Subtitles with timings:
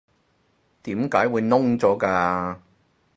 [0.81, 2.57] 點解會燶咗㗎？